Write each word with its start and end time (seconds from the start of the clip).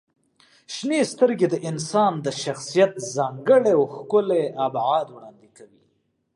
•شنې 0.73 0.99
سترګې 1.11 1.47
د 1.51 1.55
انسان 1.69 2.13
د 2.25 2.27
شخصیت 2.43 2.91
ځانګړی 3.15 3.71
او 3.77 3.83
ښکلی 3.95 4.43
ابعاد 4.65 5.07
وړاندې 5.11 5.47
کوي. 5.57 5.81